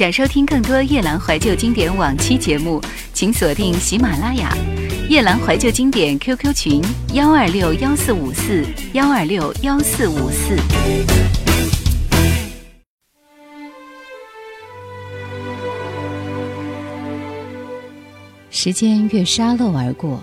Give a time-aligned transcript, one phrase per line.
[0.00, 2.80] 想收听更多夜兰怀旧经典往期节目，
[3.12, 4.50] 请锁定喜马拉雅
[5.10, 6.82] 夜兰怀旧经典 QQ 群
[7.12, 8.64] 幺二六幺四五四
[8.94, 10.56] 幺二六幺四五四。
[18.50, 20.18] 时间越沙漏而过，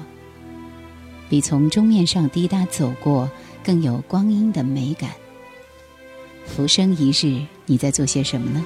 [1.29, 3.29] 比从钟面上滴答走过
[3.63, 5.11] 更有光阴的美感。
[6.47, 8.65] 浮生一日，你在做些什么呢？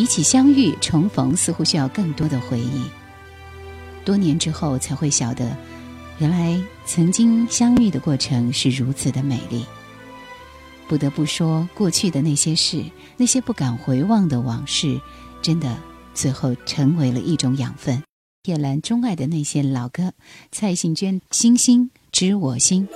[0.00, 2.84] 比起相遇重逢，似乎需要更多的回忆。
[4.02, 5.54] 多年之后才会晓得，
[6.18, 9.62] 原来曾经相遇的过程是如此的美丽。
[10.88, 12.82] 不得不说，过去的那些事，
[13.18, 14.98] 那些不敢回望的往事，
[15.42, 15.76] 真的
[16.14, 18.02] 最后成为了一种养分。
[18.44, 20.14] 叶兰钟爱的那些老歌，
[20.50, 22.88] 蔡幸娟《星星知我心》。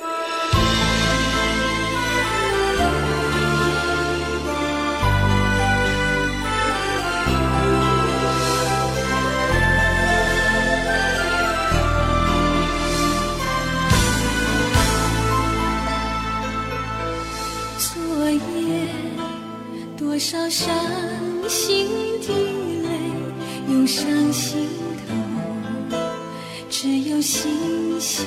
[20.14, 20.72] 多少伤
[21.48, 21.88] 心
[22.20, 22.28] 的
[22.84, 22.88] 泪
[23.68, 24.68] 涌上心
[25.08, 25.96] 头，
[26.70, 27.50] 只有星
[27.98, 28.24] 星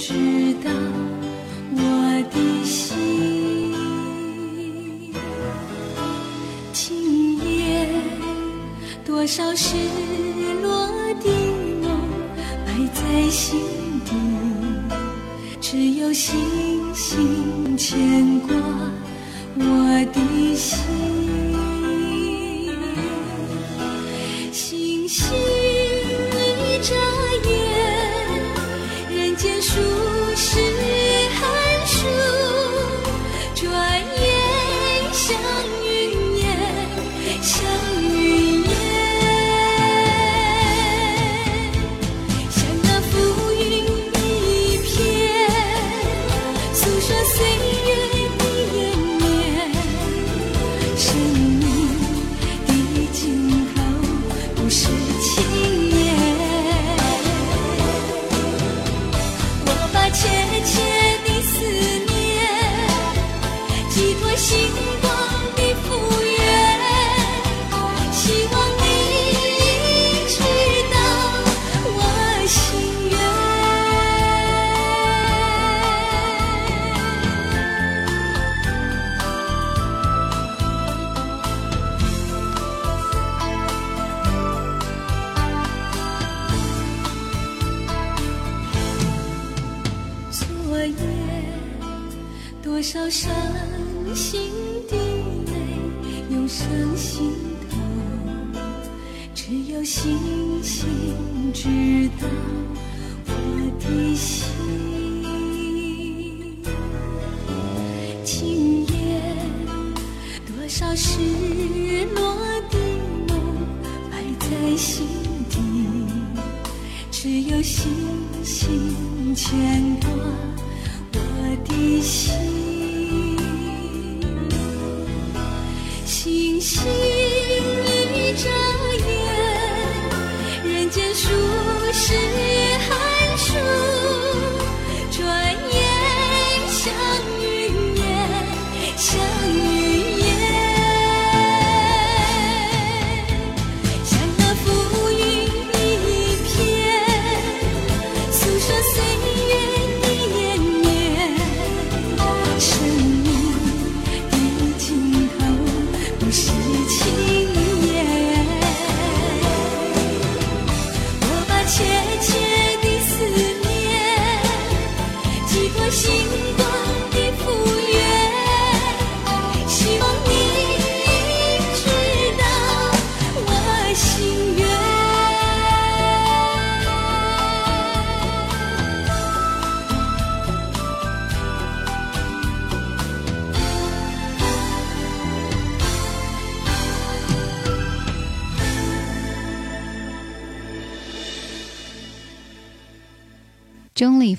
[0.00, 0.70] 知道
[1.76, 1.80] 我
[2.28, 3.72] 的心。
[6.72, 7.88] 今夜
[9.04, 9.76] 多少失
[10.60, 10.88] 落
[11.22, 11.30] 的
[11.82, 11.88] 梦
[12.66, 13.60] 埋在心
[14.04, 14.10] 底，
[15.60, 16.34] 只有星
[16.92, 18.56] 星牵挂。
[19.58, 21.51] 我的心。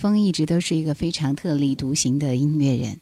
[0.04, 3.00] 钟立风一直都是一个非常特立独行的音乐人，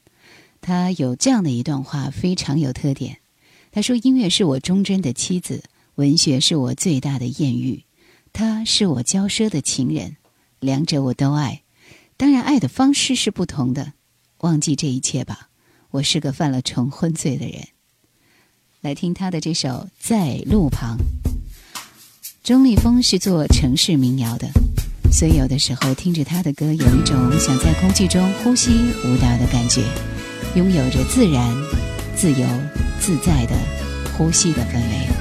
[0.62, 3.18] 他有这样的一段话，非常有特点。
[3.72, 5.64] 他说：“音乐是我忠贞的妻子，
[5.96, 7.86] 文学是我最大的艳遇，
[8.32, 10.18] 他是我骄奢的情人，
[10.60, 11.64] 两者我都爱。
[12.18, 13.94] 当然，爱的方式是不同的。
[14.42, 15.50] 忘记这一切吧，
[15.90, 17.70] 我是个犯了重婚罪的人。”
[18.82, 20.98] 来听他的这首《在路旁》。
[22.44, 24.52] 钟立风是做城市民谣的。
[25.12, 28.72] 所以，有的时候听着他的歌，有一种想在空气中呼吸
[29.04, 29.84] 舞蹈的感觉，
[30.56, 31.54] 拥有着自然、
[32.16, 32.48] 自由、
[33.00, 33.56] 自在的
[34.18, 35.21] 呼吸的氛围。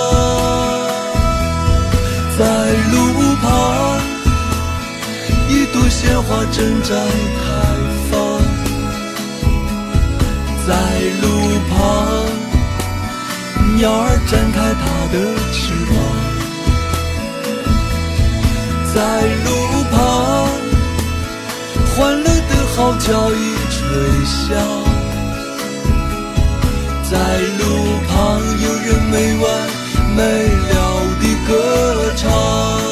[3.41, 3.99] 旁，
[5.49, 6.89] 一朵鲜花正在
[7.41, 7.43] 开
[8.09, 8.11] 放。
[10.67, 10.69] 在
[11.21, 11.25] 路
[11.69, 11.75] 旁，
[13.77, 15.15] 鸟儿展开它的
[15.51, 15.59] 翅
[15.89, 15.93] 膀。
[18.93, 18.95] 在
[19.45, 19.49] 路
[19.91, 19.95] 旁，
[21.95, 23.35] 欢乐的号角已
[23.71, 23.79] 吹
[24.25, 24.39] 响。
[27.09, 27.13] 在
[27.57, 27.61] 路
[28.07, 28.11] 旁，
[28.61, 29.43] 有人没完
[30.15, 30.19] 没
[30.69, 30.71] 了
[31.19, 31.49] 地歌
[32.15, 32.90] 唱。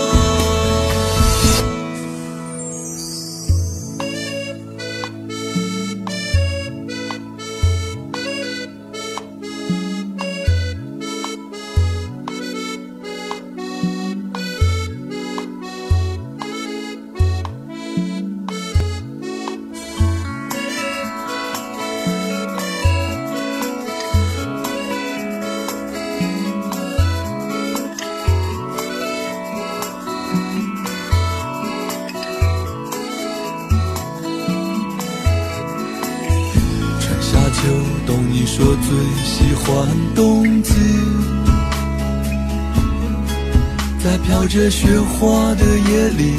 [44.52, 46.34] 这雪花的夜里，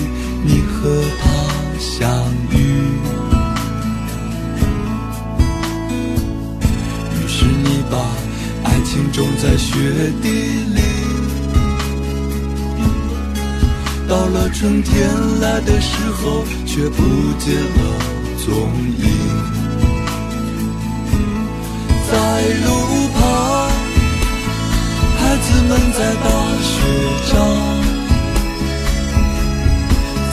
[0.45, 1.31] 你和他
[1.79, 2.11] 相
[2.51, 2.55] 遇。
[7.15, 7.97] 于是你把
[8.65, 10.29] 爱情种在雪地
[10.75, 10.83] 里，
[14.09, 15.09] 到了春天
[15.41, 17.05] 来的时候，却不
[17.39, 17.81] 见了
[18.45, 18.51] 踪
[18.99, 19.07] 影。
[22.11, 22.69] 在路
[23.15, 23.71] 旁，
[25.17, 26.29] 孩子们在打
[26.61, 26.75] 雪
[27.33, 28.00] 仗。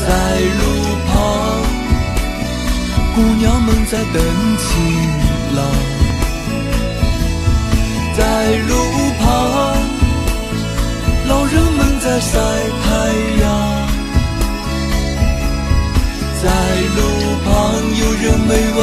[0.07, 0.63] 在路
[1.05, 1.13] 旁，
[3.13, 4.15] 姑娘们在等
[4.57, 4.65] 情
[5.53, 5.59] 郎。
[8.15, 8.23] 在
[8.69, 8.71] 路
[9.19, 9.27] 旁，
[11.27, 12.39] 老人们在晒
[12.83, 12.87] 太
[13.41, 13.45] 阳。
[16.41, 16.45] 在
[16.95, 16.99] 路
[17.43, 17.51] 旁，
[17.99, 18.79] 有人没完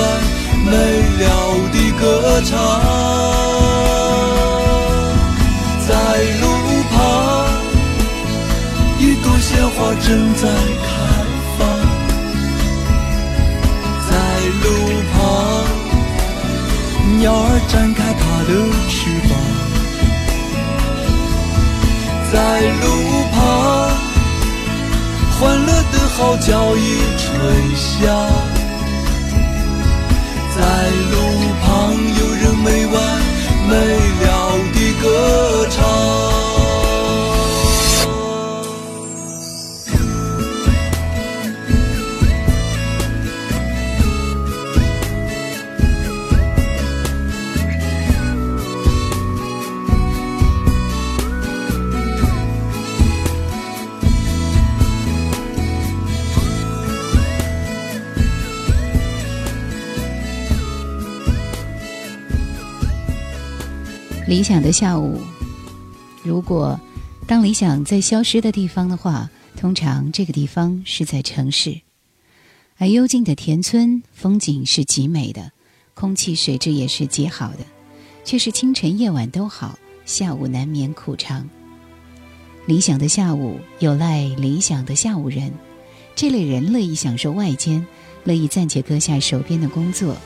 [0.66, 0.72] 没
[1.20, 1.24] 了
[1.72, 2.02] 地歌
[2.44, 2.52] 唱。
[5.88, 5.90] 在
[6.42, 6.44] 路
[6.92, 6.94] 旁，
[8.98, 9.76] 一朵鲜花
[10.06, 10.42] 正在
[10.86, 10.93] 开。
[26.16, 28.53] 号角已吹响。
[64.34, 65.20] 理想的下午，
[66.24, 66.80] 如果
[67.24, 71.80] 当理想在消失的地方的话，通常这个地方是在城市。
[72.76, 75.52] 而幽静的田村风景是极美的，
[75.94, 77.58] 空气水质也是极好的，
[78.24, 81.48] 却是清晨夜晚都好，下午难免苦长。
[82.66, 85.52] 理想的下午有赖理想的下午人，
[86.16, 87.86] 这类人乐意享受外间，
[88.24, 90.16] 乐意暂且搁下手边的工作，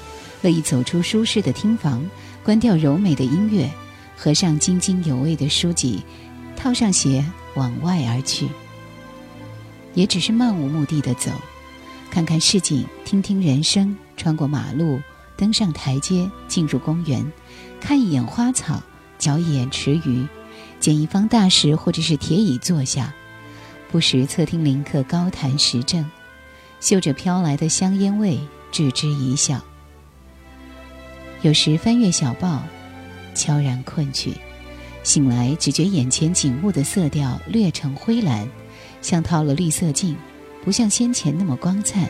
[0.40, 2.02] 乐意走出舒适的厅房，
[2.42, 3.70] 关掉柔美的音乐，
[4.20, 6.02] 合上津津有味的书籍，
[6.56, 8.48] 套上鞋往外而去，
[9.94, 11.30] 也只是漫无目的的走。
[12.10, 15.00] 看看市井，听听人声，穿过马路，
[15.36, 17.24] 登上台阶，进入公园，
[17.80, 18.82] 看一眼花草，
[19.20, 20.26] 搅一眼池鱼，
[20.80, 23.14] 捡一方大石或者是铁椅坐下，
[23.92, 26.04] 不时侧听林客高谈时政，
[26.80, 28.40] 嗅着飘来的香烟味，
[28.72, 29.62] 置之一笑。
[31.42, 32.64] 有时翻阅小报，
[33.38, 34.34] 悄然困去，
[35.02, 38.46] 醒来只觉眼前景物的色调略呈灰蓝，
[39.00, 40.16] 像套了绿色镜。
[40.64, 42.06] 不像先前那么光灿，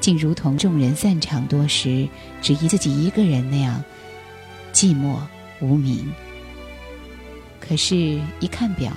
[0.00, 2.06] 竟如同众人散场多时，
[2.40, 3.82] 只依自己一个人那样
[4.72, 5.16] 寂寞
[5.60, 6.12] 无名。
[7.58, 8.92] 可是，一看表，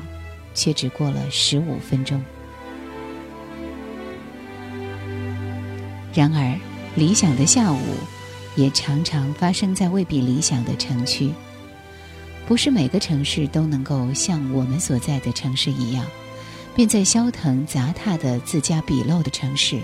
[0.53, 2.21] 却只过了十五分钟。
[6.13, 6.59] 然而，
[6.95, 7.79] 理想的下午，
[8.55, 11.33] 也常常发生在未必理想的城区。
[12.47, 16.05] 不是每个城市都能够像我们所在的城市一样。
[16.73, 19.77] 便在萧腾杂沓的自家笔陋的城市，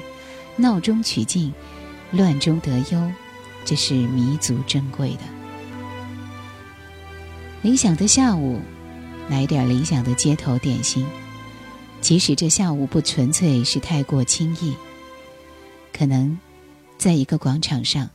[0.55, 1.53] 闹中取静，
[2.11, 3.11] 乱中得优，
[3.65, 5.19] 这是弥足珍贵的。
[7.61, 8.61] 理想的下午，
[9.27, 11.05] 来点理想的街头点心，
[11.99, 14.73] 即使这下午不纯粹是太过轻易，
[15.91, 16.39] 可能
[16.97, 18.09] 在一个广场上，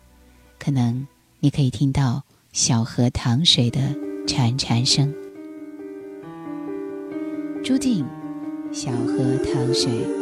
[0.62, 1.08] 可能
[1.40, 3.80] 你可以听到小河淌水的
[4.28, 5.12] 潺潺声。
[7.64, 8.06] 朱定。
[8.70, 10.21] 小河淌水。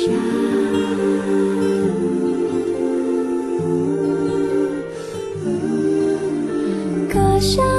[0.00, 0.14] 山
[7.12, 7.69] 呼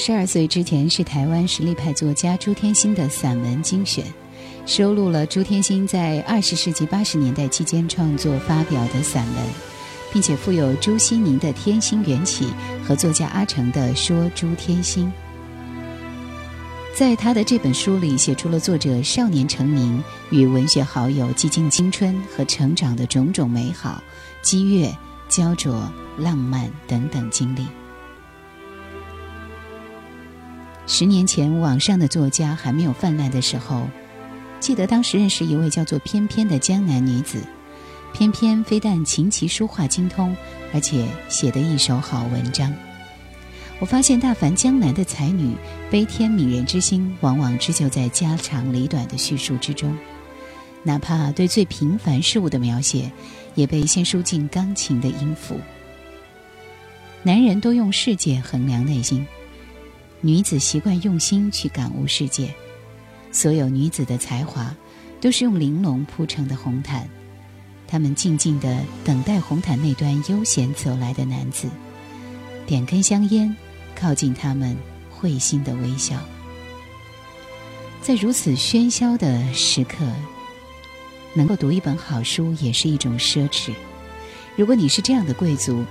[0.00, 4.02] 十二岁之前是台湾实力派作家朱天心的散文精选，
[4.64, 9.44] 收录了朱天心在二十世纪八十年代期间创作发表的散文，
[10.10, 12.46] 并且附有朱西宁的《天心缘起》
[12.82, 15.06] 和作家阿成的《说朱天心》。
[16.96, 24.02] 在他的这本书里，写出了作者少年成名与文学好友寂静青春和成长的种种美好、
[24.40, 24.90] 激越、
[25.28, 27.66] 焦灼、浪漫等等经历。
[30.92, 33.88] 十年前，网上的作家还没有泛滥的时候，
[34.58, 37.40] 记得当时认识一位叫做翩翩的江南女子。
[38.12, 40.36] 翩翩非但琴棋书画精通，
[40.74, 42.74] 而且写得一手好文章。
[43.78, 45.54] 我发现，大凡江南的才女，
[45.92, 49.96] 悲天悯人之心，往往织就在家长里短的叙述之中。
[50.82, 53.12] 哪怕对最平凡事物的描写，
[53.54, 55.56] 也被先输进钢琴的音符。
[57.22, 59.24] 男人都用世界衡量内心。
[60.22, 62.54] 女子习惯用心去感悟世界，
[63.32, 64.74] 所有女子的才华，
[65.18, 67.08] 都是用玲珑铺成的红毯，
[67.88, 71.70] 她们静静地等待红毯那端悠闲走来的男子，
[72.66, 73.56] 点根香烟，
[73.96, 74.76] 靠近他们
[75.10, 76.16] 会心的微笑。
[78.02, 80.04] 在如此喧嚣的时刻，
[81.32, 83.72] 能够读一本好书也是一种奢侈。
[84.54, 85.82] 如果你是这样的贵族，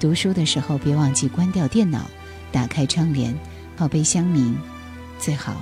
[0.00, 2.10] 读书的时候别忘记关掉电脑，
[2.50, 3.32] 打开窗帘。
[3.76, 4.54] 泡杯香茗，
[5.18, 5.54] 最好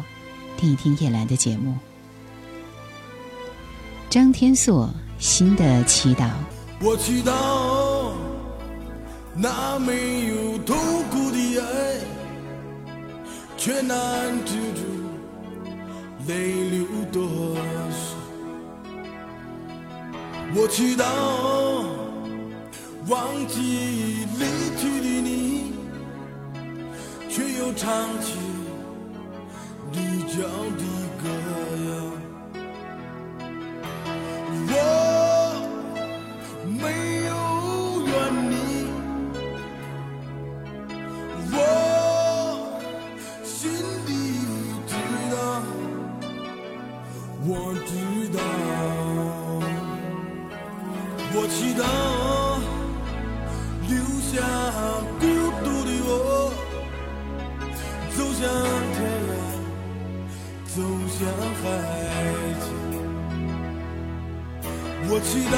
[0.56, 1.76] 听一听叶兰的节目。
[4.08, 6.30] 张天硕新的祈祷。
[6.80, 8.12] 我祈祷
[9.34, 10.76] 那没有痛
[11.10, 12.00] 苦的爱，
[13.56, 13.98] 却难
[14.44, 14.82] 止住
[16.28, 17.22] 泪流多
[17.90, 18.16] 少。
[20.54, 21.04] 我祈祷
[23.08, 24.44] 忘记离
[24.78, 25.53] 去的你。
[27.34, 28.38] 却又唱起
[29.90, 30.36] 离教
[30.78, 30.82] 的
[31.20, 31.24] 歌
[31.84, 31.90] 谣。
[34.70, 34.72] 我
[36.64, 36.80] 没
[37.26, 37.32] 有
[38.06, 38.12] 怨
[38.50, 38.54] 你，
[41.50, 41.54] 我
[43.42, 43.52] 心
[44.06, 44.08] 里
[44.86, 44.94] 知
[45.34, 45.36] 道，
[47.42, 47.50] 我
[47.84, 47.90] 知
[48.30, 48.38] 道，
[51.34, 51.82] 我祈祷
[53.88, 53.92] 留
[54.30, 54.32] 下
[58.44, 58.52] 向
[58.92, 59.32] 天涯，
[60.66, 60.76] 走
[61.08, 61.18] 向
[61.60, 61.64] 海
[62.60, 62.66] 角。
[65.06, 65.56] 我祈祷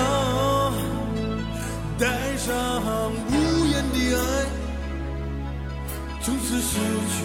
[1.99, 2.05] 带
[2.37, 2.47] 上
[3.27, 3.35] 无
[3.67, 4.21] 言的爱，
[6.23, 6.71] 从此失
[7.11, 7.17] 去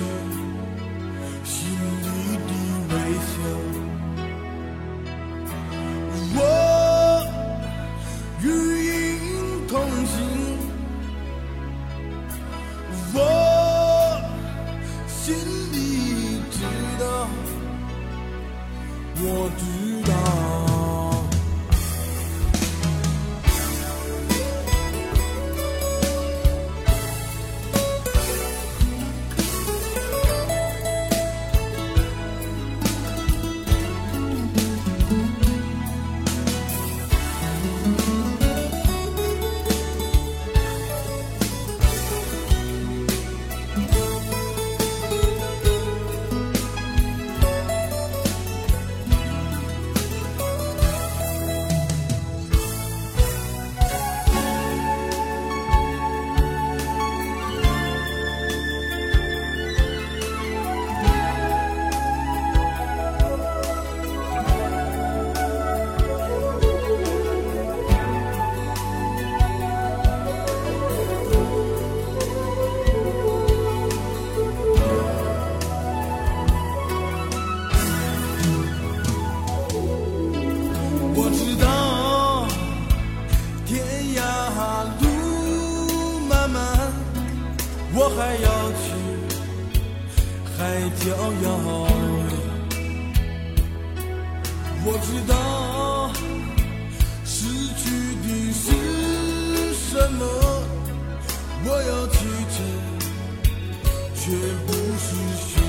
[1.43, 1.53] 心
[2.01, 2.05] 里
[2.47, 2.51] 的
[2.89, 2.93] 微
[3.29, 3.29] 笑。
[104.23, 104.29] 却
[104.67, 105.60] 不是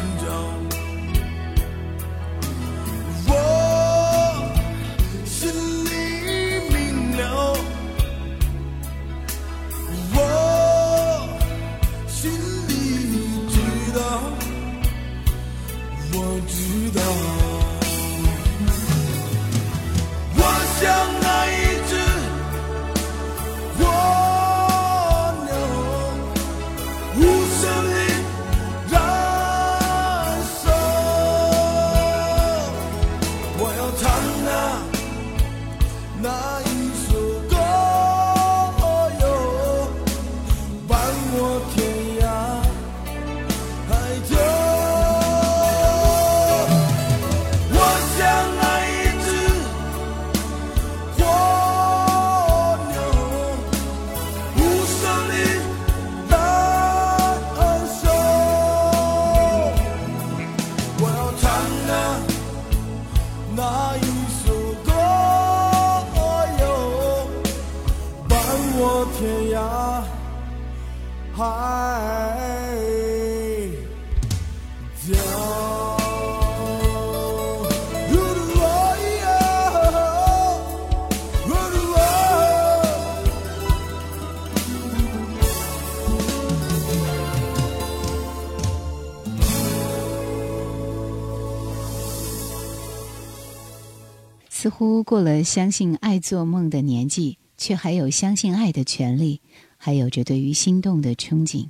[94.85, 99.41] 乎过了相信爱做梦的年纪，却还有相信爱的权利，
[99.77, 101.69] 还有着对于心动的憧憬。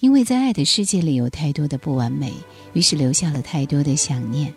[0.00, 2.32] 因为在爱的世界里有太多的不完美，
[2.72, 4.52] 于是留下了太多的想念。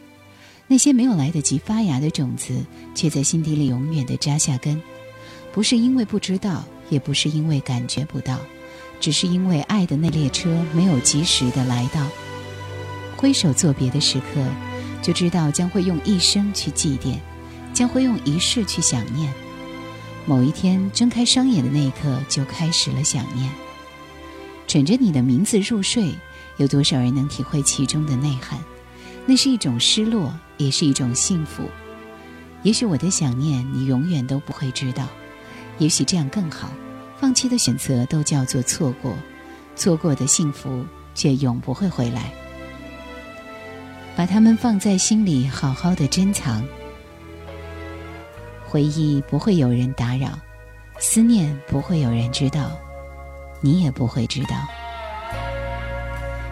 [0.68, 4.82] 那些没有来得及发芽的种子，却在心底里永远的扎下根。
[5.54, 8.40] 不是因为不知道，也不是因为感觉不到，
[9.00, 12.04] 只是因为爱的那列车没有及时的来到。
[13.16, 14.44] 挥手作别的时刻，
[15.04, 17.20] 就知道将会用一生去祭奠。
[17.76, 19.32] 将会用一世去想念，
[20.26, 23.52] 某一天睁开双眼的那一刻，就开始了想念。
[24.66, 26.16] 枕着你的名字入睡，
[26.56, 28.58] 有多少人能体会其中的内涵？
[29.26, 31.70] 那是一种失落，也是一种幸福。
[32.64, 35.08] 也许我的想念，你永远都不会知道。
[35.78, 36.72] 也许这样更好。
[37.18, 39.16] 放弃的选择都叫做错过，
[39.76, 42.32] 错过的幸福却永不会回来。
[44.16, 46.66] 把它们放在心里，好好的珍藏。
[48.76, 50.28] 回忆不会有人打扰，
[51.00, 52.78] 思念不会有人知道，
[53.62, 54.50] 你也不会知道。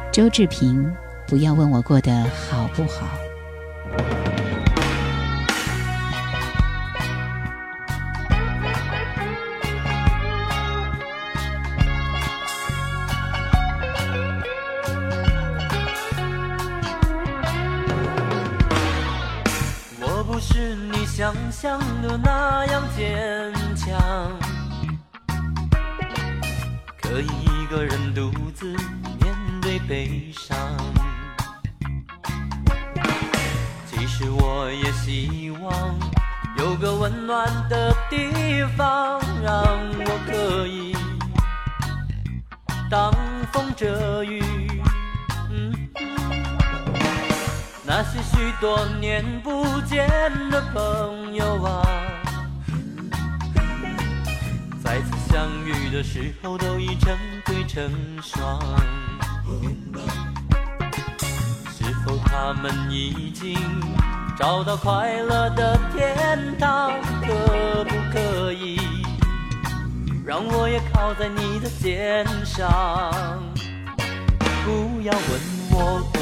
[0.09, 0.89] 周志平，
[1.27, 3.09] 不要问我过得好不好。
[21.53, 23.95] 想象的那样坚强，
[26.99, 28.75] 可以一个人独自
[29.21, 30.57] 面对悲伤。
[33.85, 35.71] 其实我也希望
[36.57, 40.95] 有个温暖的地方，让我可以
[42.89, 43.13] 挡
[43.51, 44.41] 风遮雨。
[47.85, 50.07] 那些许多年不见
[50.49, 51.85] 的朋友啊，
[54.81, 57.13] 再次相遇的时候都已成
[57.45, 57.91] 对成
[58.21, 58.57] 双。
[61.69, 63.59] 是否他们已经
[64.39, 66.93] 找到快乐的天堂？
[67.21, 68.79] 可不可以
[70.25, 73.43] 让我也靠在你的肩上？
[74.63, 75.53] 不要问。
[75.75, 76.21] 我过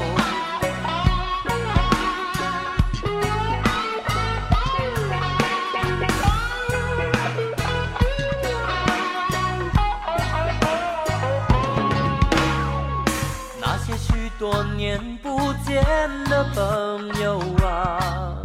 [14.81, 15.79] 年不见
[16.27, 18.41] 的朋友啊，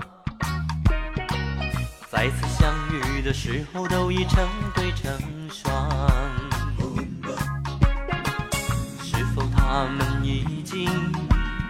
[2.10, 5.18] 再次相遇的时候都已成对成
[5.50, 5.90] 双。
[9.02, 10.90] 是否他们已经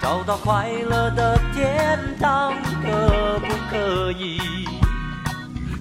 [0.00, 2.52] 找到快乐的天堂？
[2.82, 4.66] 可不可以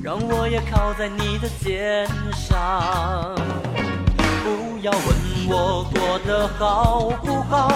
[0.03, 3.33] 让我也靠在你的肩上？
[4.43, 7.75] 不要问我过得好不好。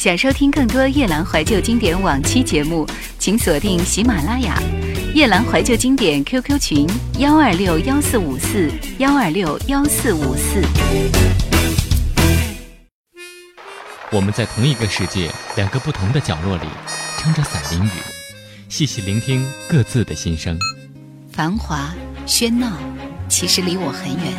[0.00, 2.86] 想收听更多夜兰怀旧经典往期节目，
[3.18, 4.58] 请锁定喜马拉雅
[5.14, 10.62] “夜兰怀旧经典 ”QQ 群：幺二六幺四五四幺二六幺四五四。
[14.10, 16.62] 我们在同一个世界，两个不同的角落里，
[17.18, 17.90] 撑着伞淋雨，
[18.70, 20.58] 细细聆听各自的心声。
[21.30, 21.92] 繁华
[22.26, 22.72] 喧闹，
[23.28, 24.32] 其实离我很远。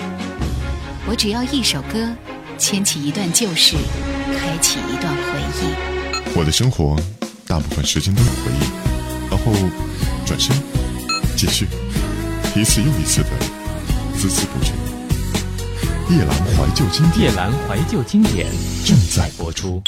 [1.06, 2.10] 我只要一首歌，
[2.58, 3.76] 牵起一段旧事，
[4.36, 5.21] 开启一段回
[5.62, 6.38] 忆。
[6.38, 6.96] 我的生活
[7.46, 9.52] 大部分时间都有回忆，然后
[10.26, 10.56] 转身
[11.36, 11.68] 继续，
[12.56, 13.30] 一次又一次的
[14.18, 14.72] 孜孜不倦。
[16.10, 18.48] 夜阑怀旧经典夜阑怀旧经典
[18.86, 19.82] 正在播出。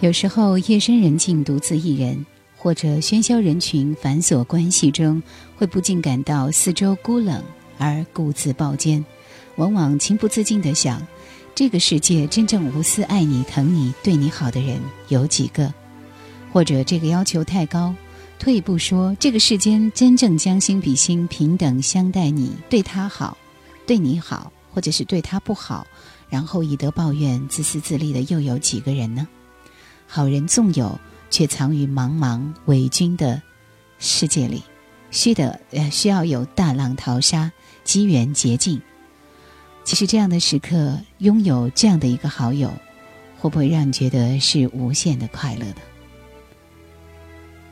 [0.00, 5.22] 有时候夜深人静，独自一人，或者喧嚣人群、繁琐关系中，
[5.56, 7.42] 会不禁感到四周孤冷
[7.78, 9.04] 而孤自抱肩，
[9.56, 11.00] 往往情不自禁的想：
[11.62, 15.72] 这个世界真正无私爱你、疼你、对你好的人有几个？
[16.52, 17.94] 或者这个要求太高？
[18.36, 23.38] 退一步说，这个世间真正将心比心、平等相待你、对他好、
[23.86, 25.86] 对你好，或者是对他不好，
[26.28, 29.28] 然后以德报怨、自私自利的又有几个人呢？
[30.08, 30.98] 好人纵有，
[31.30, 33.40] 却藏于茫茫伪君的
[34.00, 34.64] 世界里，
[35.12, 37.52] 需的呃需要有大浪淘沙、
[37.84, 38.82] 机缘捷径。
[39.84, 42.72] 其实这样的时刻，拥有这样的一个好友，
[43.38, 45.76] 会不会让你觉得是无限的快乐的？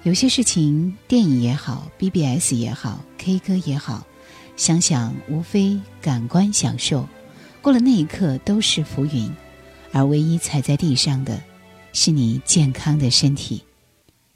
[0.03, 4.07] 有些事情，电影也好，BBS 也好，K 歌也好，
[4.57, 7.09] 想想无非感官享受，
[7.63, 9.31] 过了那一刻都是浮云，
[9.93, 11.41] 而唯一踩在地上的，
[11.93, 13.63] 是你健康的身体。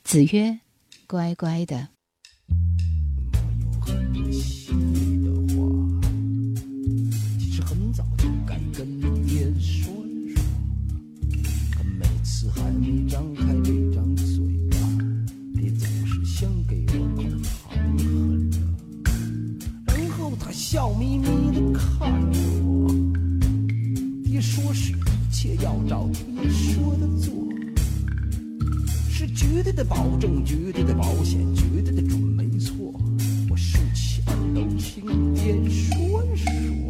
[0.05, 0.59] 子曰
[1.09, 1.89] ：“乖乖的。”
[20.75, 22.93] 笑眯眯的看着我，
[24.25, 27.33] 爹说是一切要照爹说的做，
[29.09, 32.93] 是绝对的保证，绝对的保险，绝对的准没错。
[33.49, 36.84] 我竖起耳朵听爹说说。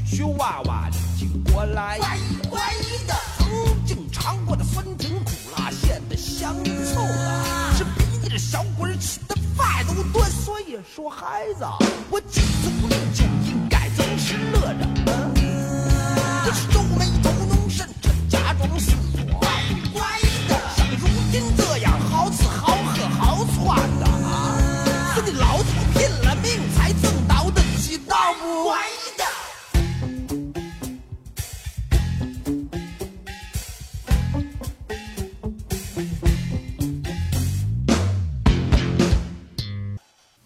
[0.00, 1.98] 点我都曲曲弯弯的经过来。
[1.98, 2.60] 乖乖
[3.06, 10.24] 的，曾经尝过的酸甜苦辣咸的香臭的，是比你这小鬼儿吃的饭都多。
[10.24, 11.64] 所以说，孩子，
[12.10, 15.39] 我记住你就应该总是乐着。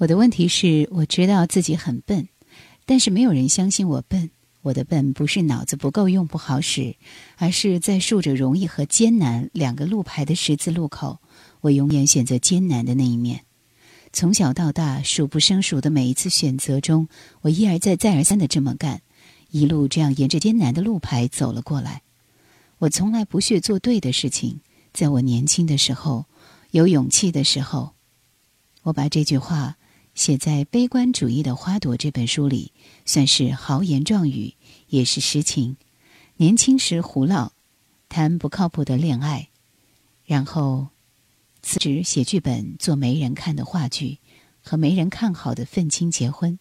[0.04, 2.28] 我的问题是，我知道自己很笨，
[2.84, 4.28] 但是没有人相信我笨。
[4.60, 6.96] 我的笨不是脑子不够用不好使，
[7.38, 11.20] 而是在竖着容易和艰难两个路牌的十字路口，
[11.62, 13.44] 我永远选择艰难的那一面。
[14.12, 17.08] 从小到大，数不胜数的每一次选择中，
[17.40, 19.00] 我一而再、再而三的这么干，
[19.52, 22.02] 一路这样沿着艰难的路牌走了过来。
[22.76, 24.60] 我从来不屑做对的事情。
[24.92, 26.26] 在我年轻的时候，
[26.72, 27.94] 有勇气的时候，
[28.82, 29.78] 我把这句话
[30.14, 32.72] 写在《悲观主义的花朵》这本书里，
[33.04, 34.54] 算是豪言壮语，
[34.88, 35.76] 也是实情。
[36.36, 37.52] 年轻时胡闹，
[38.08, 39.48] 谈不靠谱的恋爱，
[40.24, 40.88] 然后
[41.62, 44.18] 辞职写剧本，做没人看的话剧，
[44.62, 46.60] 和没人看好的愤青结婚，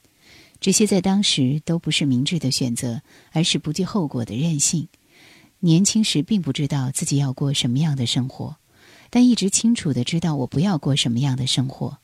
[0.60, 4.88] 这些在当时都不是明智的选择，而是不计后果的任性。
[5.60, 8.58] 年轻时并不知道自己要过什么样的生活，
[9.12, 12.00] 但一直清楚的知道我不要过什么样的生活。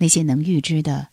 [0.00, 1.08] 那些能预知的、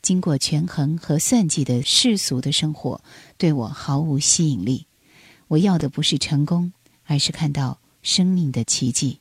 [0.00, 3.02] 经过权衡和算计的世俗的生活，
[3.36, 4.86] 对我毫无吸引力。
[5.48, 6.72] 我要的不是成功，
[7.04, 9.18] 而是看到生命的奇迹。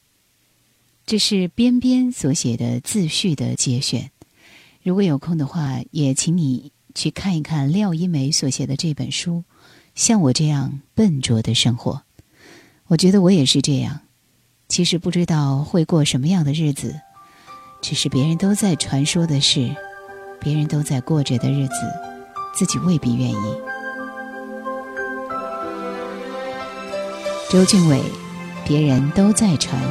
[1.08, 4.12] 这是边边所写的自序的节选。
[4.84, 9.44] 如果有空的话，也请你去看一看廖一梅所写的这本书
[9.96, 11.94] 《像我这样笨拙的生活》。
[12.86, 14.02] 我觉得我也是这样，
[14.70, 17.02] 其实不知道会过什么样的日子。
[17.90, 19.74] 只是别人都在传说的事，
[20.42, 21.74] 别人都在过着的日子，
[22.54, 23.58] 自己未必愿意。
[27.50, 28.02] 周俊伟，
[28.66, 29.82] 别人都在传。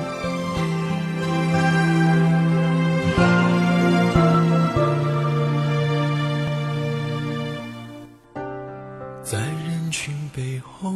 [9.23, 10.93] 在人群背后，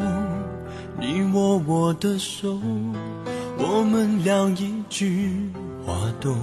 [0.98, 2.60] 你握我的手，
[3.56, 5.50] 我们俩一句
[5.86, 6.36] 话都，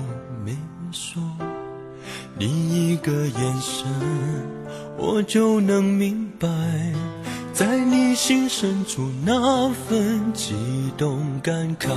[2.40, 3.88] 你一个眼神，
[4.96, 6.48] 我就能明白，
[7.52, 10.54] 在你心深处那份激
[10.96, 11.90] 动感慨。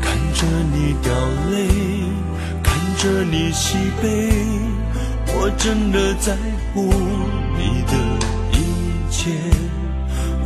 [0.00, 1.12] 看着你掉
[1.50, 1.66] 泪，
[2.62, 4.30] 看着你喜悲，
[5.34, 6.36] 我真的在
[6.72, 6.84] 乎
[7.58, 7.92] 你的
[8.52, 9.28] 一切。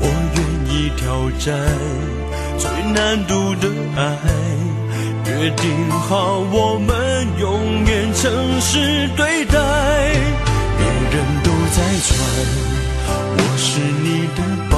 [0.01, 0.40] 我愿
[0.75, 1.55] 意挑战
[2.57, 4.16] 最难度的爱，
[5.38, 9.59] 约定好我们永远诚实对待。
[10.79, 12.18] 别人都在传，
[13.37, 14.75] 我是你的宝。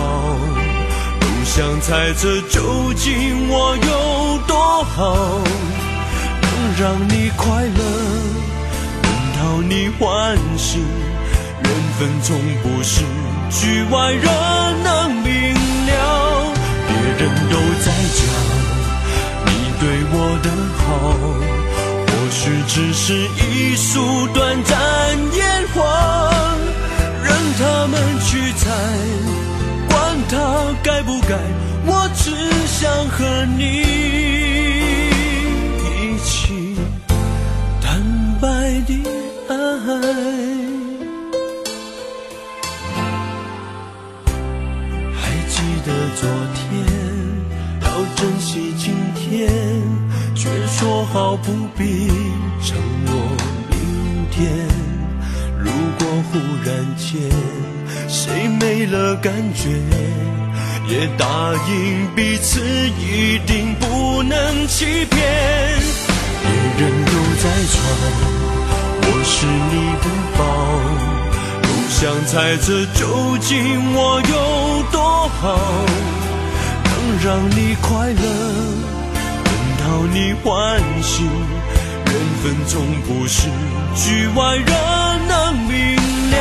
[1.20, 5.40] 不想猜测究竟我有多好，
[6.42, 7.80] 能让你快乐，
[9.02, 10.78] 能讨你欢喜。
[11.62, 13.04] 缘分从不是
[13.50, 14.24] 局外人
[14.82, 16.52] 能明了。
[16.88, 18.57] 别人都在讲
[19.80, 20.86] 对我的好，
[22.08, 24.76] 或许只是一束短暂
[25.34, 25.76] 烟火，
[27.22, 28.64] 任他们去猜。
[29.88, 29.96] 管
[30.28, 31.38] 他该不该，
[31.86, 32.32] 我只
[32.66, 34.38] 想和你
[51.12, 52.08] 好不必
[52.62, 53.14] 承诺
[53.70, 54.46] 明天。
[55.58, 57.30] 如果忽然间
[58.08, 59.68] 谁没了感觉，
[60.86, 61.26] 也答
[61.68, 65.18] 应彼此一定不能欺骗。
[66.42, 67.76] 别人都在传，
[69.00, 70.40] 我是你的宝。
[71.62, 75.59] 都想猜测究竟我有多好，
[76.84, 76.92] 能
[77.24, 78.18] 让你快乐，
[79.89, 81.24] 讨你欢喜。
[81.24, 83.49] 缘分总不是
[83.95, 84.66] 局外人
[85.26, 85.97] 能明
[86.30, 86.36] 了。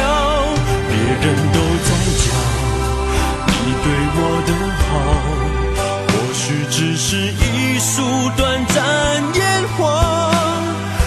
[0.89, 1.89] 别人都在
[2.23, 2.25] 讲
[3.63, 3.85] 你对
[4.17, 4.51] 我的
[4.83, 4.91] 好，
[6.09, 7.95] 或许只是一束
[8.35, 8.75] 短暂
[9.35, 9.39] 烟
[9.77, 9.79] 火，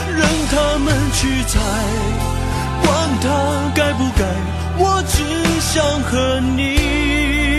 [0.09, 0.19] 任
[0.51, 1.61] 他们去猜。
[2.83, 2.89] 管
[3.21, 3.27] 他
[3.75, 4.25] 该不该，
[4.79, 5.15] 我只
[5.61, 7.50] 想和你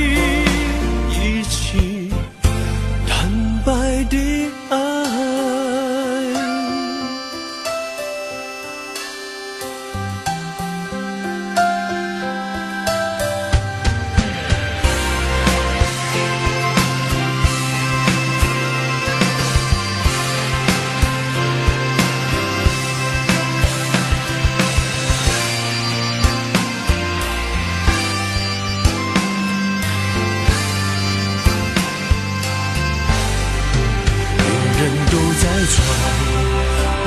[35.72, 35.78] 穿，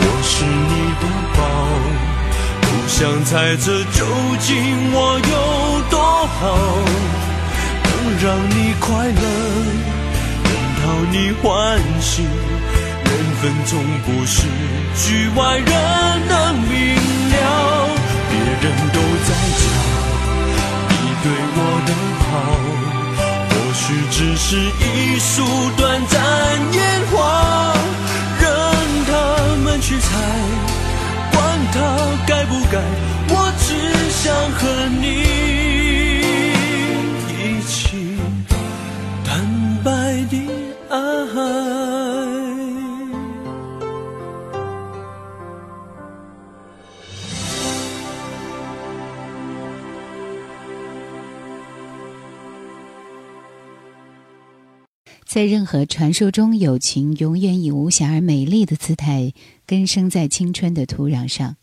[0.00, 0.34] 我是
[0.70, 1.02] 你的
[1.36, 1.38] 宝，
[2.62, 3.98] 不想猜测究
[4.40, 4.52] 竟
[4.92, 5.34] 我有
[5.90, 5.94] 多
[6.26, 6.42] 好，
[7.84, 7.88] 能
[8.22, 9.22] 让你快乐，
[10.44, 10.50] 能
[10.80, 11.44] 讨你欢
[12.00, 12.12] 喜。
[13.06, 13.72] 缘分从
[14.04, 14.36] 不是
[14.96, 15.68] 局外人
[16.26, 17.36] 能明了，
[18.30, 19.28] 别人都在
[19.60, 19.62] 讲
[20.88, 20.92] 你
[21.22, 21.90] 对我的
[22.24, 22.32] 好，
[23.50, 24.48] 或许只是
[24.80, 24.82] 一
[25.20, 25.32] 束
[25.76, 26.12] 短暂
[26.72, 26.78] 烟
[27.12, 27.14] 花，
[34.24, 35.06] 想和你
[37.28, 38.16] 一起
[39.22, 39.44] 坦
[39.84, 39.90] 白
[40.30, 40.38] 的
[40.88, 40.96] 爱。
[55.26, 59.34] 在任何传说中，友情永远以无瑕而美丽的姿态
[59.66, 61.56] 根生在青春的土壤上，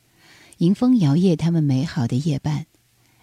[0.62, 2.68] 迎风摇曳他们美好的夜伴。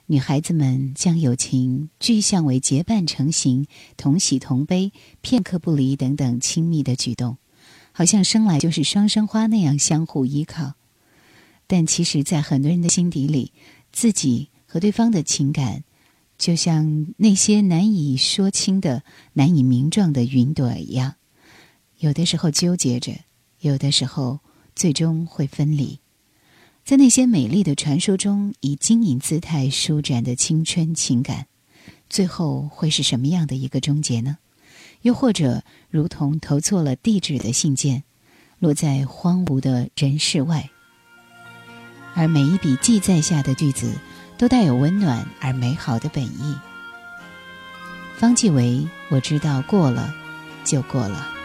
[0.07, 7.37] 女孩子们将友情具象为结伴成行、同喜同悲、片刻不离等等亲密的举动，
[7.93, 10.73] 好像生来就是双生花那样相互依靠。
[11.69, 13.53] 但其实，在很多人的心底里，
[13.93, 15.85] 自己和对方的情感，
[16.39, 21.15] 就像那些难以说清的、难以名状的云朵一样，
[21.99, 23.13] 有的时候纠结着，
[23.61, 24.41] 有的时候
[24.75, 26.01] 最终会分离。
[26.89, 31.47] 在那些美丽的传说中，以晶莹姿态舒展的青春情感，
[32.09, 34.39] 最后会是什么样的一个终结呢？
[35.03, 38.05] 又或者，如同投错了地址的信件，
[38.59, 40.71] 落在荒芜的人世外？
[42.15, 43.93] 而每一笔记载下的句子，
[44.39, 46.57] 都带有温暖而美好的本意。
[48.17, 50.11] 方季韦，我知道过了
[50.65, 51.38] 就过了。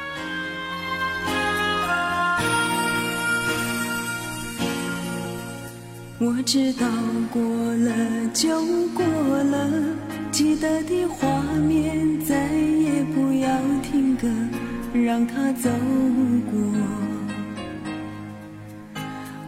[6.25, 6.87] 我知道
[7.33, 7.91] 过了
[8.33, 8.47] 就
[8.93, 9.69] 过了，
[10.31, 11.27] 记得的画
[11.67, 13.49] 面再也不要
[13.81, 14.25] 停格，
[14.97, 15.69] 让它走
[16.49, 16.61] 过。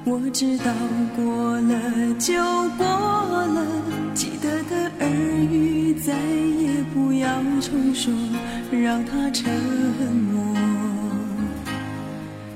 [0.03, 0.73] 我知道
[1.15, 2.33] 过了就
[2.77, 3.65] 过了，
[4.13, 5.09] 记得的耳
[5.49, 8.13] 语再也不要重说，
[8.69, 9.49] 让它沉
[10.13, 10.43] 默，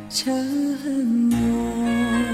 [0.10, 2.29] 沉默。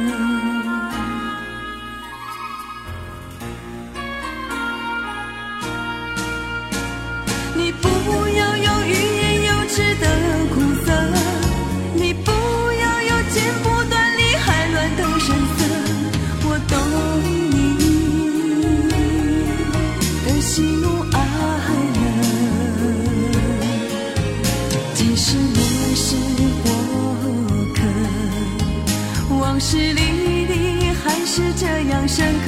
[29.76, 30.00] 客，往事历
[30.46, 30.56] 历
[31.04, 32.48] 还是这样深刻。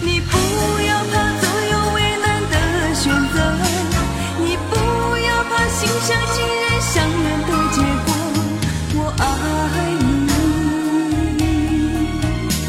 [0.00, 0.38] 你不
[0.82, 2.54] 要怕左右为难的
[2.94, 3.36] 选择，
[4.38, 4.72] 你不
[5.18, 8.08] 要怕心相近人相远的结果。
[8.94, 9.24] 我爱
[9.98, 10.26] 你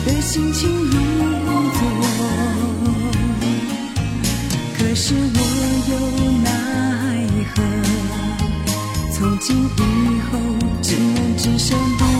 [0.05, 0.93] 的心情如
[1.77, 1.79] 昨，
[4.77, 5.39] 可是我
[5.91, 5.93] 又
[6.43, 6.45] 奈
[7.53, 7.55] 何？
[9.13, 9.69] 从今以
[10.31, 10.33] 后，
[10.81, 12.16] 只能只剩不。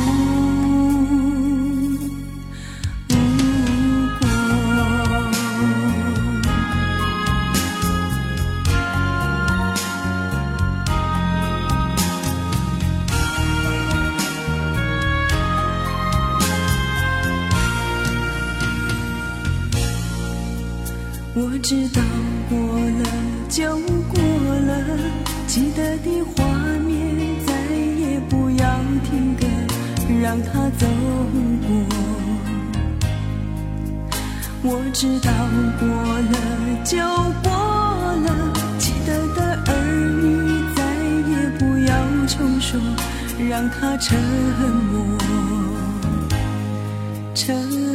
[34.94, 35.32] 知道
[35.80, 36.38] 过了
[36.84, 36.98] 就
[37.44, 38.28] 过了，
[38.80, 39.72] 记得的儿
[40.22, 40.26] 女
[40.76, 40.82] 再
[41.30, 41.92] 也不要
[42.26, 42.80] 重说，
[43.48, 44.18] 让它沉
[44.92, 45.18] 默，
[47.36, 47.87] 沉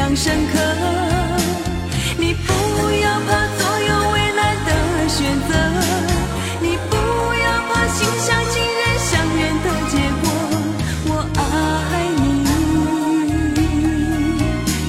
[0.00, 0.58] 样深刻。
[2.16, 2.52] 你不
[3.02, 3.28] 要怕
[3.58, 4.68] 左右为难的
[5.08, 5.50] 选择，
[6.62, 10.24] 你不要怕心相近人相远的结果。
[11.06, 11.40] 我爱
[12.16, 12.24] 你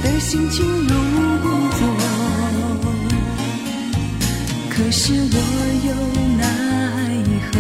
[0.02, 0.58] 的心情
[0.88, 0.94] 如
[1.78, 1.80] 昨，
[4.70, 5.02] 可是
[5.34, 5.38] 我
[5.88, 5.90] 又
[6.38, 6.42] 奈
[7.52, 7.54] 何？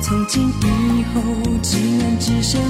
[0.00, 1.16] 从今以后，
[1.62, 2.60] 只能只剩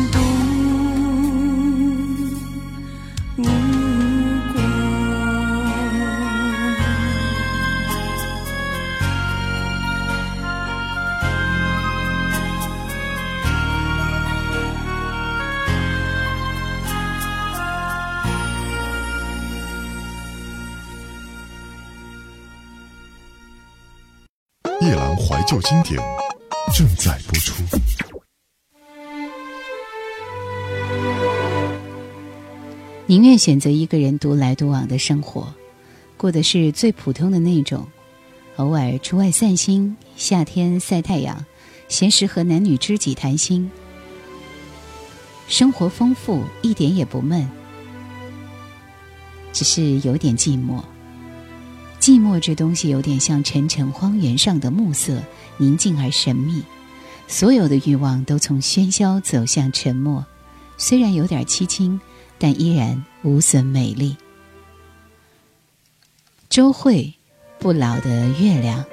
[25.48, 25.98] 旧经典
[26.76, 27.64] 正在播出。
[33.06, 35.54] 宁愿选择一个人独来独往的生活，
[36.18, 37.86] 过的是最普通的那种，
[38.56, 41.46] 偶尔出外散心，夏天晒太阳，
[41.88, 43.70] 闲时和男女知己谈心，
[45.46, 47.48] 生活丰富，一点也不闷，
[49.54, 50.82] 只是有点寂寞。
[52.08, 55.22] 寂寞这东西有点像沉沉荒原上的暮色，
[55.58, 56.62] 宁静而神秘，
[57.26, 60.24] 所有的欲望都从喧嚣走向沉默，
[60.78, 62.00] 虽然有点凄清。
[62.38, 64.16] 但依然无损美丽。
[66.48, 67.12] 周慧，
[67.58, 68.84] 不老的月亮。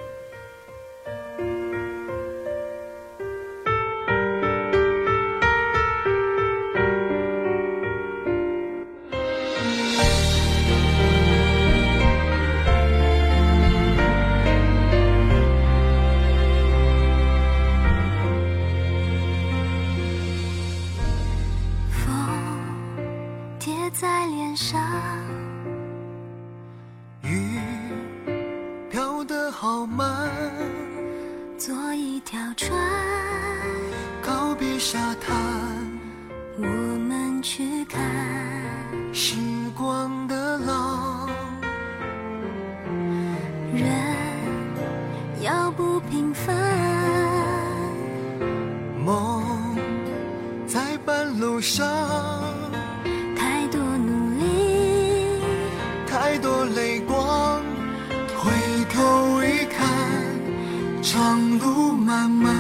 [61.26, 62.53] 长路漫漫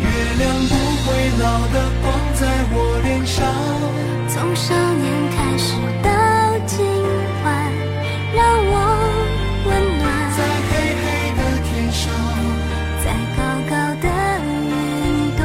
[0.00, 0.06] 月
[0.38, 0.74] 亮不
[1.04, 2.40] 会老的光在
[2.72, 3.44] 我脸上。
[4.26, 6.08] 从少年开始到
[6.64, 6.78] 今
[7.44, 7.46] 晚
[8.34, 8.40] 让
[8.72, 8.74] 我
[9.66, 10.02] 温暖。
[10.32, 10.38] 在
[10.70, 10.72] 黑
[11.02, 11.04] 黑
[11.36, 12.00] 的天上
[13.04, 14.06] 在高高的
[14.40, 15.44] 云端。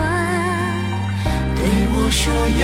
[1.58, 1.60] 对
[1.92, 2.24] 我说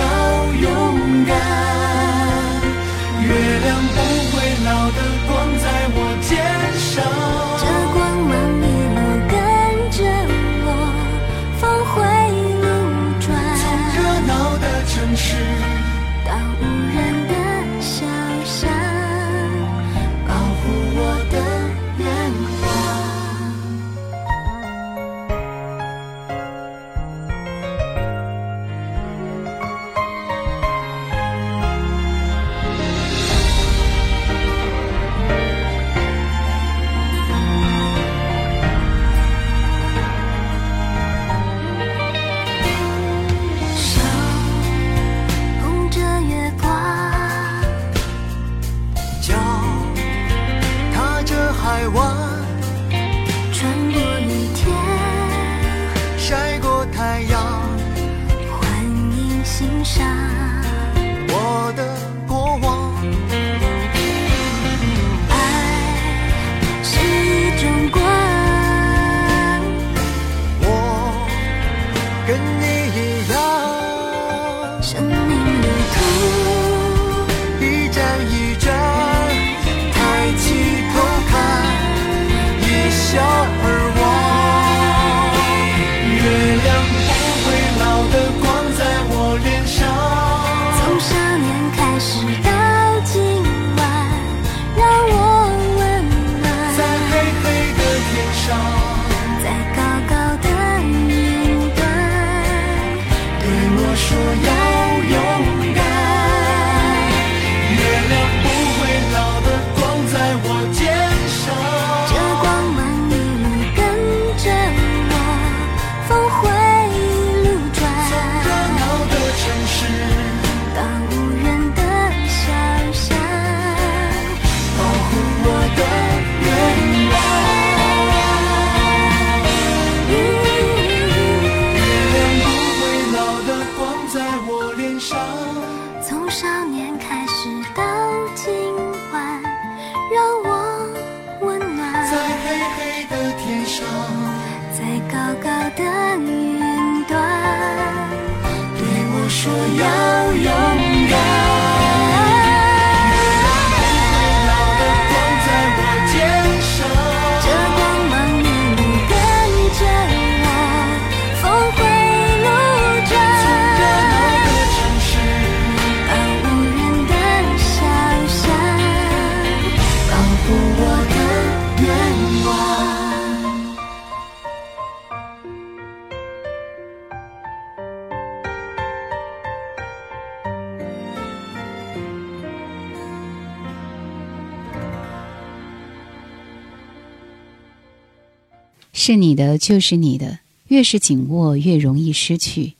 [189.02, 192.74] 是你的就是你的越是紧握越容易失去。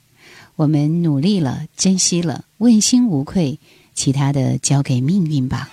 [0.56, 3.58] 我们努力了珍惜了问心无愧
[3.94, 5.70] 其他的交给命运吧。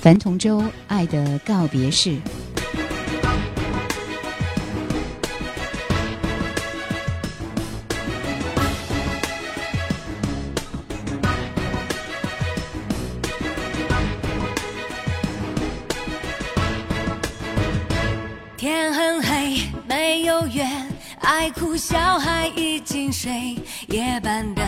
[0.00, 2.18] 樊同舟爱的告别式。
[21.50, 23.56] 爱哭小孩已经睡，
[23.88, 24.62] 夜班的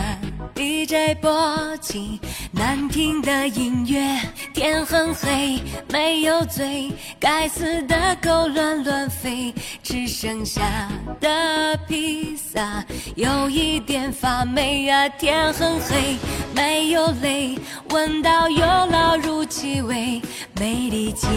[0.55, 2.19] DJ 播起
[2.51, 4.19] 难听的音乐。
[4.51, 5.61] 天很黑，
[5.91, 9.53] 没有嘴，该死的狗乱乱飞，
[9.83, 10.89] 只剩下
[11.21, 12.83] 的披萨
[13.15, 15.07] 有一点发霉啊。
[15.09, 16.17] 天很黑，
[16.55, 17.59] 没有泪，
[17.91, 20.19] 闻到有老乳气味，
[20.59, 21.27] 没力气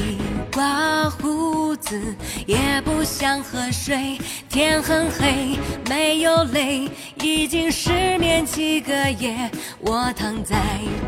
[0.50, 2.00] 刮胡子。
[2.46, 4.18] 也不想喝水，
[4.48, 5.58] 天很黑，
[5.88, 6.88] 没有泪，
[7.22, 9.50] 已经失眠几个夜。
[9.80, 10.56] 我躺在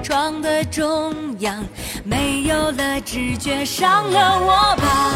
[0.02, 1.64] 床的中央，
[2.04, 5.14] 没有了知觉，伤了我吧，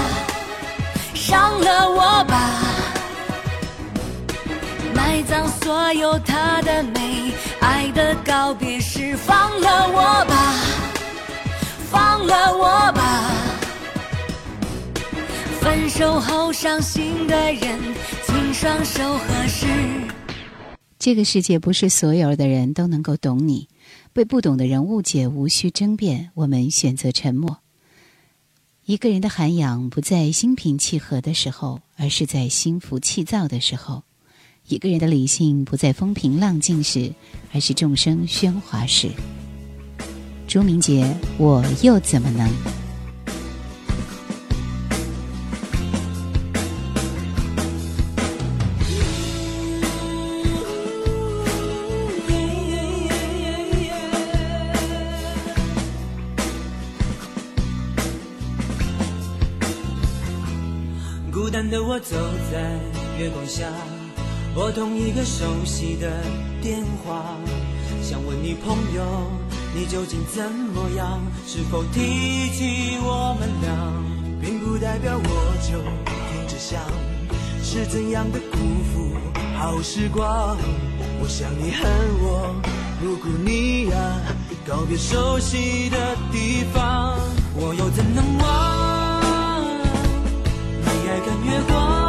[1.14, 2.60] 伤了我吧，
[4.94, 10.54] 埋葬所有他的美，爱的告别式，放了我吧，
[11.90, 13.00] 放了我吧。
[15.60, 17.78] 分手后伤心的人，
[18.62, 19.66] 双手合十。
[20.96, 23.66] 这个世界不是所有的人都能够懂你，
[24.12, 27.58] 被不懂的人误解，无需争辩，我们选择沉默。
[28.84, 34.04] 一个人的涵养不在心平气和的时候，而是在心浮气躁的时候；
[34.68, 37.12] 一个人的理性不在风平浪静时，
[37.52, 39.10] 而是众生喧哗时。
[40.46, 42.48] 朱明杰，我又怎么能？
[65.62, 66.10] 熟悉的
[66.60, 67.22] 电话，
[68.02, 69.30] 想问你朋友，
[69.72, 71.20] 你究竟怎么样？
[71.46, 73.70] 是否提起我们俩，
[74.40, 76.82] 并不代表我就停止想，
[77.62, 78.58] 是怎样的辜
[78.92, 79.14] 负
[79.56, 80.56] 好时光？
[81.20, 81.88] 我想你恨
[82.20, 82.52] 我，
[83.00, 84.20] 不顾你呀，
[84.66, 87.16] 告别熟悉的地方，
[87.54, 89.22] 我又怎能忘？
[90.82, 92.01] 你爱看月光，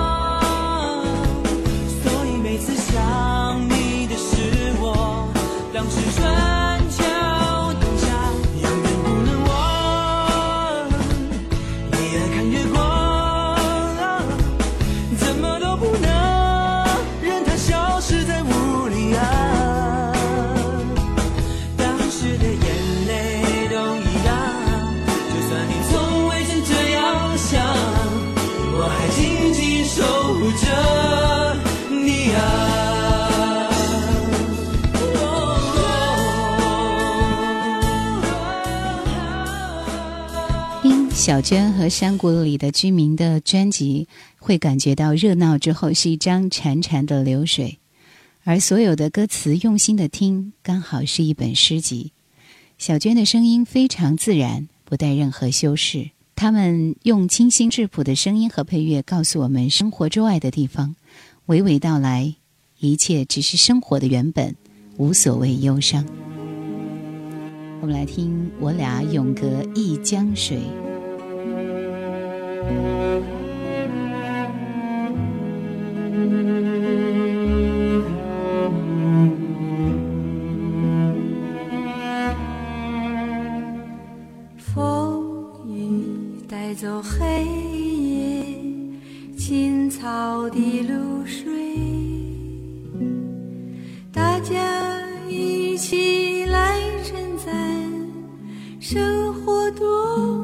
[41.23, 44.09] 小娟和山谷里的居民的专辑，
[44.39, 47.79] 会感觉到热闹之后是一张潺潺的流水，
[48.43, 52.11] 而所有的歌词用心的听，刚好是一本诗集。
[52.77, 56.09] 小娟的声音非常自然，不带任何修饰。
[56.35, 60.93] 他们用清新质朴的声音和配乐，告诉我们生活之外的地方，
[61.47, 62.35] 娓娓道来，
[62.79, 64.53] 一切只是生活的原本，
[64.97, 66.05] 无所谓忧伤。
[67.79, 70.59] 我们来听我俩永隔一江水。
[84.57, 88.45] 风雨带走黑夜
[89.37, 91.51] 青草的露水
[94.11, 94.99] 大家
[95.29, 97.53] 一起来称赞
[98.79, 100.42] 生活多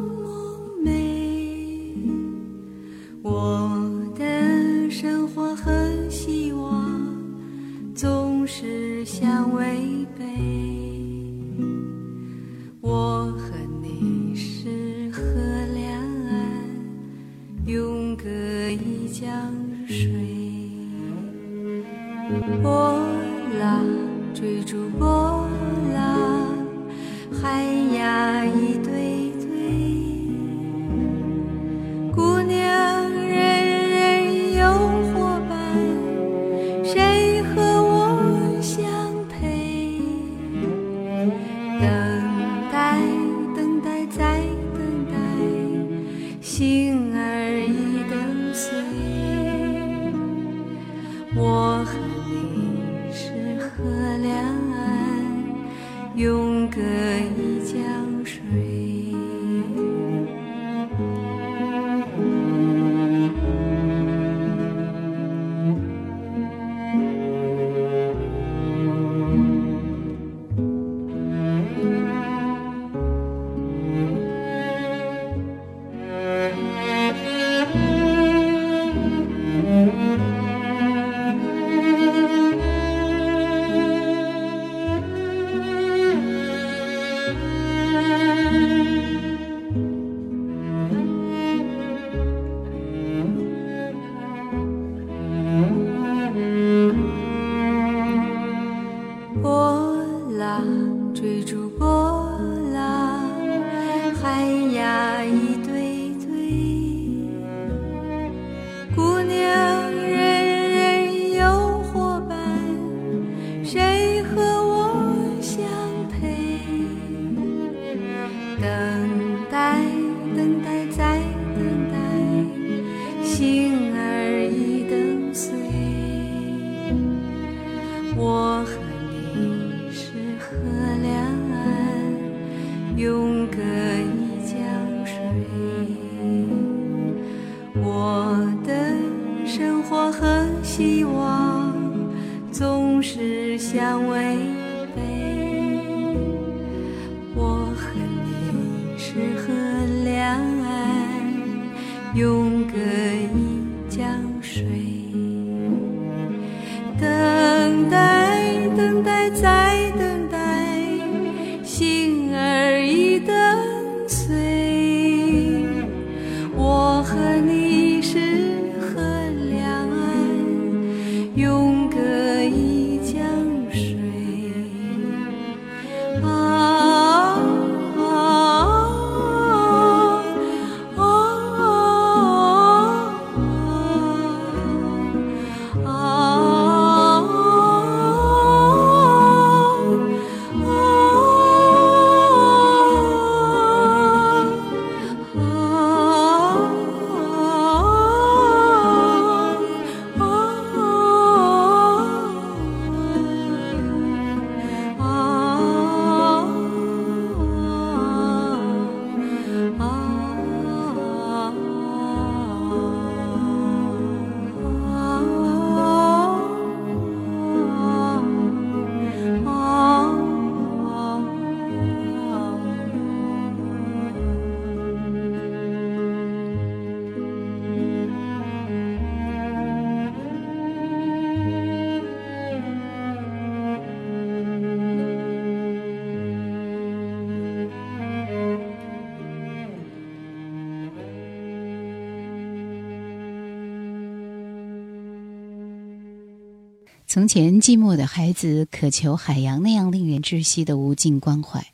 [247.12, 251.66] 从前，寂寞的孩子渴求海洋那样令人窒息的无尽关怀，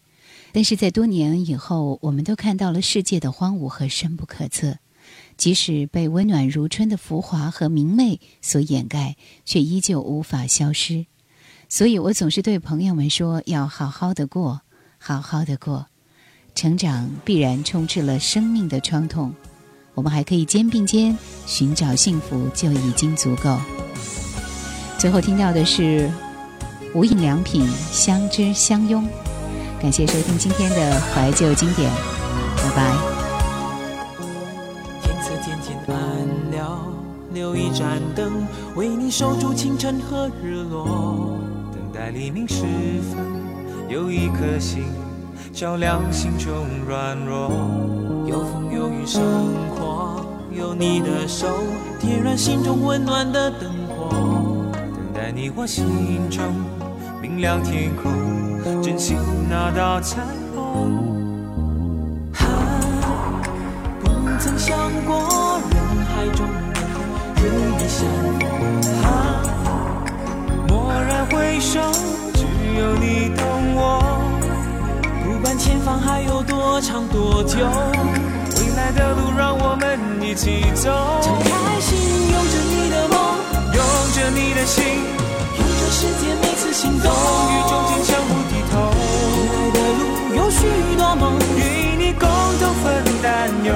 [0.53, 4.77] 但是在多年以后，我们都看到了世界的荒芜和深不可测。
[5.35, 11.05] 即使被温暖如春的浮华和明媚所掩盖，却依旧无法消失。
[11.67, 14.61] 所以我总是对朋友们说：要好好的过，
[14.97, 15.87] 好好的过。
[16.55, 19.35] 成长必然充斥了生命的创痛，
[19.95, 23.59] 我们还可以肩并肩寻找幸福，就已经足够。
[24.97, 26.09] 最后听到的是
[26.93, 29.07] 无印良品相知相拥，
[29.79, 31.91] 感谢收听今天的怀旧经典，
[32.57, 32.95] 拜拜。
[35.03, 35.97] 天色渐渐暗
[36.51, 36.79] 了，
[37.33, 41.37] 留一盏灯，为你守住清晨和日落。
[41.71, 42.63] 等待黎明时
[43.11, 43.19] 分，
[43.89, 44.85] 有一颗星
[45.53, 47.51] 照亮心中软弱。
[48.27, 49.21] 有风有雨生
[49.75, 51.47] 活，有你的手，
[51.99, 54.34] 点燃心中温暖的灯火。
[55.35, 55.85] 你我心
[56.29, 56.41] 中
[57.21, 58.09] 明亮天空，
[58.81, 59.17] 珍惜
[59.49, 60.21] 那道彩
[60.55, 61.13] 虹。
[63.99, 64.07] 不
[64.39, 65.77] 曾想过人
[66.07, 66.47] 海中
[67.35, 67.43] 与
[67.77, 68.07] 你相
[68.39, 68.47] 逢，
[69.03, 69.43] 啊，
[70.69, 71.81] 蓦然回首，
[72.33, 72.45] 只
[72.79, 73.43] 有你懂
[73.75, 73.99] 我。
[75.21, 80.89] 不管前方还有多长多久，未来的路让我们一起走。
[81.21, 81.99] 敞开心，
[82.31, 83.19] 拥着你的梦，
[83.73, 83.83] 拥
[84.13, 84.83] 着你的心，
[85.95, 88.91] 世界每次心动，与中间相互低头。
[89.31, 90.03] 未来的路
[90.35, 90.67] 有许
[90.97, 92.27] 多梦，与你共
[92.59, 93.71] 同分担忧。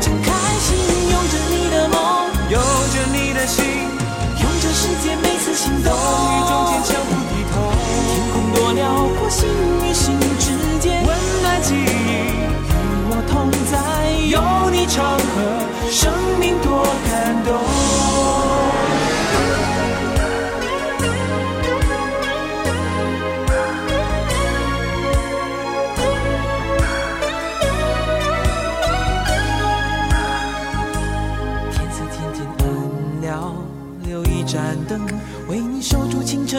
[0.00, 0.30] 敞开
[0.62, 0.78] 心，
[1.10, 1.98] 拥着你的梦，
[2.50, 2.60] 拥
[2.94, 7.54] 着你的心，拥着世界每次心动，与中间相互低头。
[8.06, 8.86] 天空多辽
[9.18, 9.48] 阔，心
[9.82, 11.10] 与心之间，温
[11.42, 12.78] 暖记忆，与
[13.10, 13.74] 我同在，
[14.30, 14.38] 有
[14.70, 15.34] 你常和，
[15.90, 17.69] 生命多感动。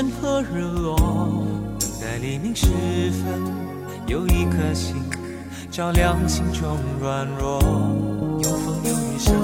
[0.10, 0.96] 和日落。
[1.80, 2.68] 等待黎明时
[3.12, 3.42] 分，
[4.08, 4.96] 有一颗星
[5.70, 7.60] 照亮心中软弱。
[8.42, 9.36] 有风有雨生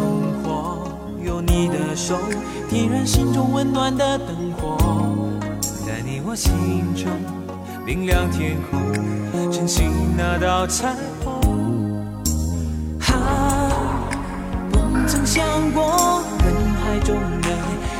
[0.43, 0.87] 活，
[1.23, 2.17] 有你的手
[2.69, 4.77] 点燃心中温暖的灯火。
[5.61, 6.51] 在你我心
[6.95, 7.11] 中
[7.85, 9.83] 明亮天空，珍惜
[10.17, 12.03] 那道彩虹。
[13.01, 14.03] 啊。
[14.71, 17.49] 不曾想过人海中能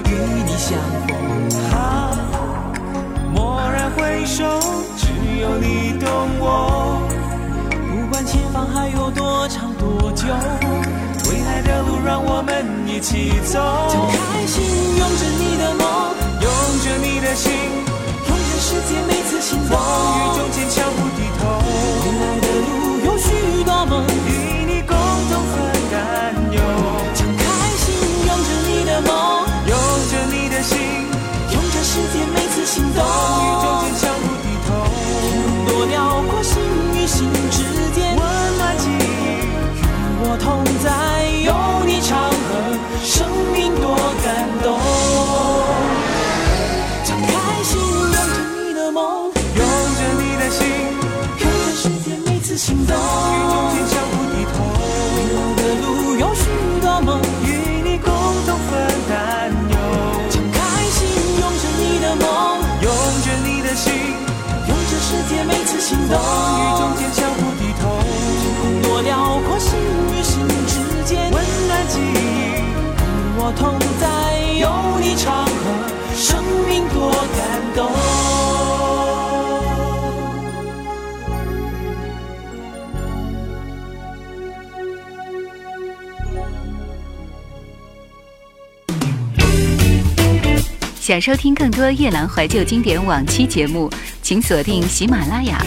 [0.05, 0.13] 与
[0.45, 0.77] 你相
[1.07, 1.15] 逢，
[1.71, 2.26] 啊，蓦然
[3.97, 4.43] 回首，
[4.95, 5.07] 只
[5.41, 6.07] 有你懂
[6.39, 7.01] 我。
[7.71, 10.27] 不管前方还有多长多久，
[11.29, 13.57] 未来来的路，让我们一起走。
[13.89, 14.63] 敞开心，
[14.97, 15.83] 拥着你的梦，
[16.41, 16.47] 拥
[16.83, 19.73] 着你的心，拥着世界每次心动。
[19.73, 19.81] 风
[20.13, 21.01] 雨中坚强不
[32.97, 33.05] 风
[33.43, 34.69] 雨中坚强不低头。
[35.21, 35.95] 天空多辽
[36.29, 36.57] 阔，心
[36.95, 37.55] 与心之
[37.93, 38.21] 间，温
[38.57, 39.85] 暖记忆，与
[40.23, 40.87] 我同在，
[41.45, 41.53] 有
[41.85, 42.49] 你常和，
[43.03, 43.15] 生
[43.53, 44.25] 命多感
[44.63, 44.65] 动。
[47.03, 47.27] 张开
[47.63, 48.15] 心，拥着
[48.65, 49.61] 你的梦，拥
[49.95, 50.67] 着你的心，
[51.39, 52.95] 拥着世界每次心动。
[65.88, 66.19] 心动。
[66.19, 66.27] 风
[66.59, 67.88] 雨中坚强不低头。
[68.03, 69.79] 天空多辽阔，心
[70.11, 73.79] 与心之间，温暖记忆，与我同
[91.07, 93.89] 想收听更多夜兰怀旧经典往期节目，
[94.21, 95.57] 请锁定喜马拉雅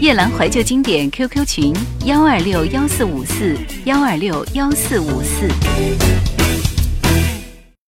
[0.00, 1.72] 夜兰怀旧经典 QQ 群：
[2.06, 6.39] 幺二六幺四五四幺二六幺四五四。